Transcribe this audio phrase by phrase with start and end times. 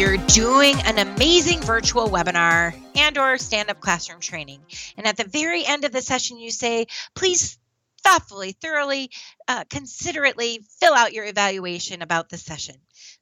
[0.00, 4.58] you're doing an amazing virtual webinar and or stand-up classroom training.
[4.96, 7.58] And at the very end of the session, you say, please
[8.02, 9.10] thoughtfully, thoroughly,
[9.46, 12.76] uh, considerately fill out your evaluation about the session.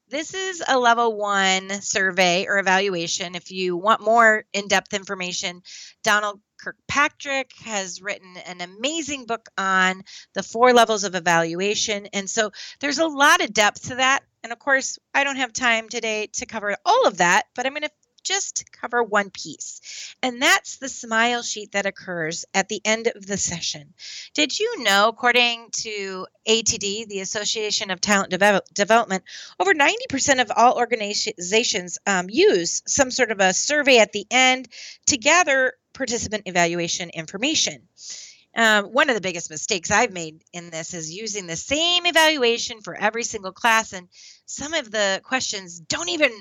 [0.08, 3.34] This is a level one survey or evaluation.
[3.34, 5.62] If you want more in depth information,
[6.04, 10.04] Donald Kirkpatrick has written an amazing book on
[10.34, 12.06] the four levels of evaluation.
[12.12, 14.22] And so there's a lot of depth to that.
[14.42, 17.72] And of course, I don't have time today to cover all of that, but I'm
[17.72, 17.90] going to
[18.22, 23.26] just cover one piece, and that's the smile sheet that occurs at the end of
[23.26, 23.94] the session.
[24.34, 29.24] Did you know, according to ATD, the Association of Talent Development,
[29.58, 34.68] over 90% of all organizations um, use some sort of a survey at the end
[35.06, 37.88] to gather participant evaluation information.
[38.56, 42.80] Um, one of the biggest mistakes I've made in this is using the same evaluation
[42.80, 44.08] for every single class, and
[44.46, 46.32] some of the questions don't even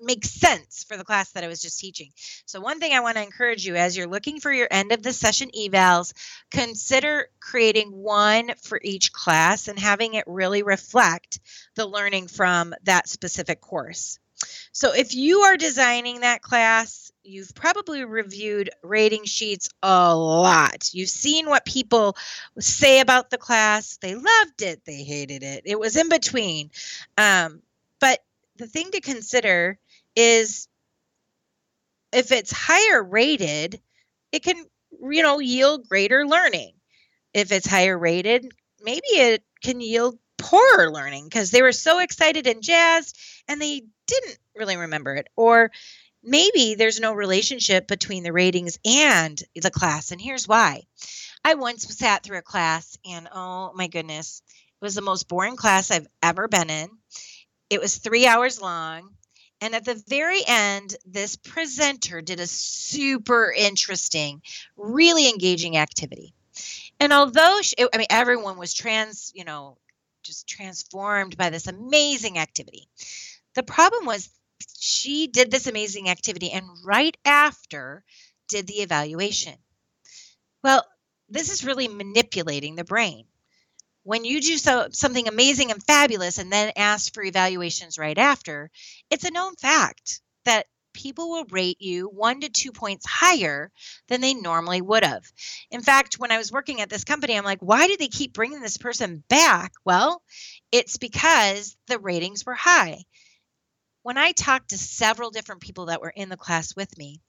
[0.00, 2.10] make sense for the class that I was just teaching.
[2.44, 5.02] So, one thing I want to encourage you as you're looking for your end of
[5.02, 6.12] the session evals,
[6.50, 11.40] consider creating one for each class and having it really reflect
[11.74, 14.18] the learning from that specific course.
[14.72, 20.90] So, if you are designing that class, you've probably reviewed rating sheets a lot.
[20.92, 22.16] You've seen what people
[22.58, 23.98] say about the class.
[23.98, 26.70] They loved it, they hated it, it was in between.
[27.18, 27.62] Um,
[28.00, 28.20] but
[28.56, 29.78] the thing to consider
[30.14, 30.68] is
[32.12, 33.80] if it's higher rated,
[34.32, 34.64] it can,
[35.02, 36.72] you know, yield greater learning.
[37.34, 42.46] If it's higher rated, maybe it can yield poorer learning because they were so excited
[42.46, 45.28] and jazzed and they didn't really remember it.
[45.36, 45.70] Or
[46.26, 50.10] maybe there's no relationship between the ratings and the class.
[50.10, 50.82] And here's why.
[51.44, 55.56] I once sat through a class and oh my goodness, it was the most boring
[55.56, 56.88] class I've ever been in.
[57.70, 59.10] It was three hours long.
[59.60, 64.42] And at the very end, this presenter did a super interesting,
[64.76, 66.34] really engaging activity.
[67.00, 69.78] And although, she, I mean, everyone was trans, you know,
[70.22, 72.88] just transformed by this amazing activity.
[73.54, 74.28] The problem was
[74.78, 78.04] she did this amazing activity and right after
[78.48, 79.54] did the evaluation.
[80.62, 80.84] Well,
[81.28, 83.26] this is really manipulating the brain
[84.06, 88.70] when you do so, something amazing and fabulous and then ask for evaluations right after,
[89.10, 93.72] it's a known fact that people will rate you one to two points higher
[94.06, 95.24] than they normally would have.
[95.72, 98.32] In fact, when I was working at this company, I'm like, why do they keep
[98.32, 99.72] bringing this person back?
[99.84, 100.22] Well,
[100.70, 103.02] it's because the ratings were high.
[104.06, 107.20] When I talked to several different people that were in the class with me,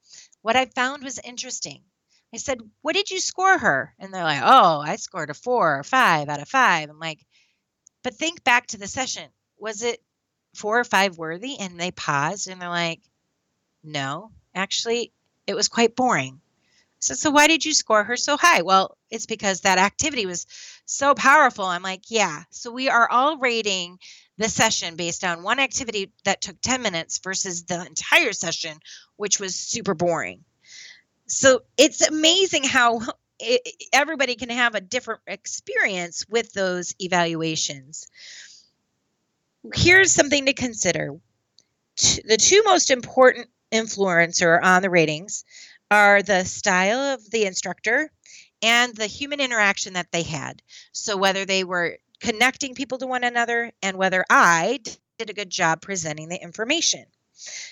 [0.43, 1.81] what I found was interesting.
[2.31, 3.95] I said, What did you score her?
[3.97, 6.91] And they're like, Oh, I scored a four or five out of five.
[6.91, 7.25] I'm like,
[8.03, 9.27] But think back to the session.
[9.57, 10.03] Was it
[10.53, 11.57] four or five worthy?
[11.57, 13.01] And they paused and they're like,
[13.83, 15.11] No, actually,
[15.47, 16.41] it was quite boring.
[16.99, 18.61] So, so why did you score her so high?
[18.61, 20.45] Well, it's because that activity was
[20.85, 21.65] so powerful.
[21.65, 22.43] I'm like, yeah.
[22.49, 23.99] So we are all rating
[24.37, 28.77] the session based on one activity that took 10 minutes versus the entire session,
[29.15, 30.43] which was super boring
[31.27, 33.01] so it's amazing how
[33.39, 33.61] it,
[33.93, 38.07] everybody can have a different experience with those evaluations.
[39.75, 41.19] Here's something to consider.
[41.97, 45.43] The two most important influencer on the ratings
[45.91, 48.11] are the style of the instructor
[48.61, 50.61] and the human interaction that they had.
[50.91, 54.79] So whether they were connecting people to one another and whether I
[55.17, 57.05] did a good job presenting the information.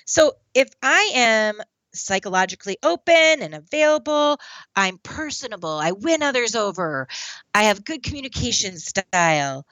[0.05, 1.61] So if I am
[1.95, 4.37] psychologically open and available.
[4.75, 5.69] I'm personable.
[5.69, 7.07] I win others over.
[7.53, 9.65] I have good communication style.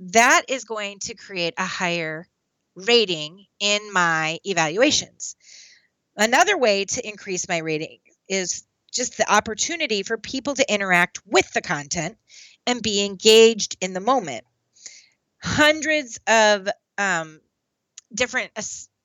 [0.00, 2.28] That is going to create a higher
[2.74, 5.36] rating in my evaluations.
[6.16, 11.50] Another way to increase my rating is just the opportunity for people to interact with
[11.52, 12.16] the content
[12.66, 14.44] and be engaged in the moment.
[15.42, 16.68] Hundreds of
[16.98, 17.40] um,
[18.14, 18.52] different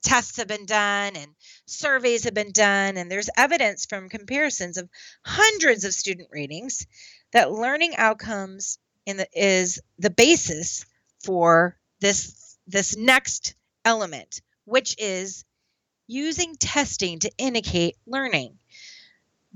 [0.03, 1.31] tests have been done and
[1.65, 4.89] surveys have been done, and there's evidence from comparisons of
[5.25, 6.85] hundreds of student ratings
[7.33, 10.85] that learning outcomes the, is the basis
[11.23, 15.45] for this this next element, which is
[16.07, 18.57] using testing to indicate learning.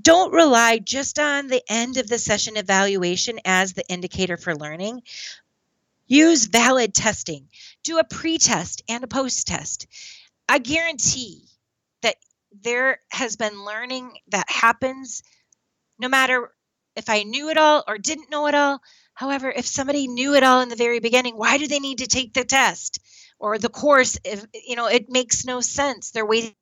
[0.02, 5.02] Don't rely just on the end of the session evaluation as the indicator for learning.
[6.06, 7.48] Use valid testing.
[7.84, 9.86] Do a pre test and a post test.
[10.48, 11.44] I guarantee
[12.02, 12.16] that
[12.62, 15.22] there has been learning that happens
[15.98, 16.50] no matter
[16.96, 18.80] if I knew it all or didn't know it all.
[19.14, 22.06] However, if somebody knew it all in the very beginning, why do they need to
[22.06, 22.98] take the test?
[23.42, 26.54] or the course if you know it makes no sense they're wasting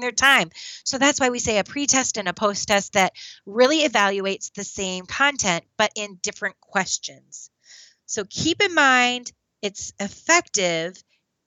[0.00, 0.50] their time
[0.84, 3.12] so that's why we say a pre-test and a post-test that
[3.46, 7.50] really evaluates the same content but in different questions
[8.06, 9.32] so keep in mind
[9.62, 11.02] it's effective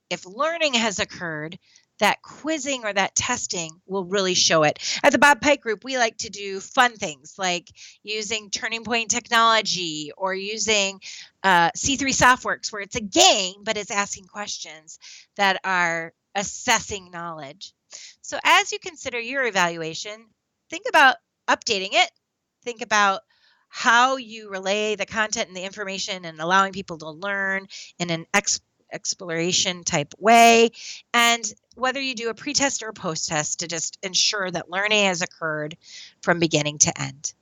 [0.10, 1.58] if learning has occurred
[2.00, 4.80] that quizzing or that testing will really show it.
[5.04, 7.70] At the Bob Pike Group, we like to do fun things like
[8.04, 11.00] using Turning Point technology or using
[11.44, 15.00] uh, C3 Softworks, where it's a game, but it's asking questions
[15.38, 17.74] that are assessing knowledge.
[18.22, 20.26] So as you consider your evaluation,
[20.70, 21.16] think about
[21.48, 22.12] updating it.
[22.64, 23.22] Think about
[23.70, 27.68] how you relay the content and the information and allowing people to learn
[28.00, 28.62] in an ex-
[28.92, 30.72] exploration type way.
[31.14, 31.44] And
[31.76, 35.78] whether you do a pre-test or a post-test to just ensure that learning has occurred
[36.22, 37.34] from beginning to end.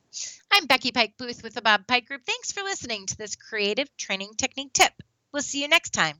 [0.51, 2.23] I'm Becky Pike Pluth with the Bob Pike Group.
[2.25, 4.93] Thanks for listening to this creative training technique tip.
[5.31, 6.17] We'll see you next time.